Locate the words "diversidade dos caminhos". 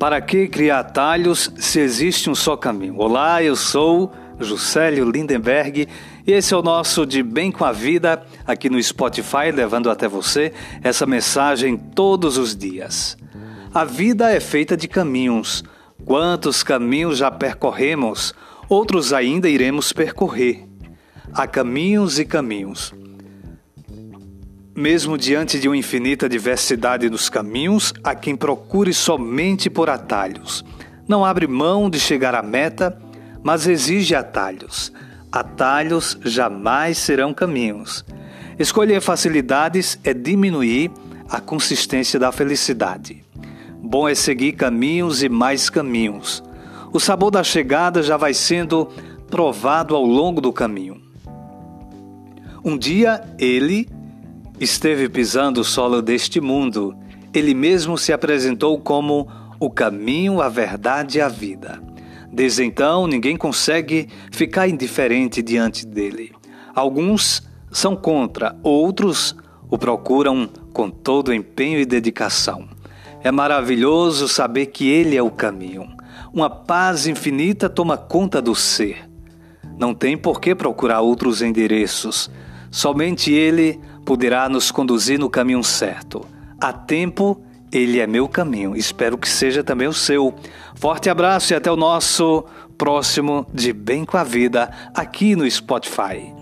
26.26-27.92